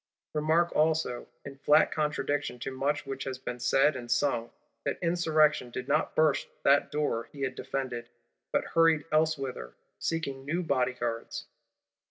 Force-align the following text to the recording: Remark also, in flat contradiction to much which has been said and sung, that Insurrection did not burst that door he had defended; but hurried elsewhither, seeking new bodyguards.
Remark 0.33 0.75
also, 0.75 1.27
in 1.45 1.59
flat 1.59 1.91
contradiction 1.91 2.57
to 2.57 2.71
much 2.71 3.05
which 3.05 3.25
has 3.25 3.37
been 3.37 3.59
said 3.59 3.95
and 3.95 4.09
sung, 4.09 4.49
that 4.83 4.97
Insurrection 4.99 5.69
did 5.69 5.87
not 5.87 6.15
burst 6.15 6.47
that 6.63 6.91
door 6.91 7.29
he 7.31 7.41
had 7.43 7.53
defended; 7.53 8.09
but 8.51 8.65
hurried 8.73 9.05
elsewhither, 9.11 9.75
seeking 9.99 10.43
new 10.43 10.63
bodyguards. 10.63 11.45